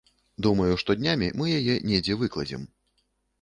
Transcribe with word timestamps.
Думаю, 0.45 0.77
што 0.83 0.95
днямі 1.01 1.27
мы 1.41 1.53
яе 1.59 1.75
недзе 1.91 2.17
выкладзем. 2.23 2.65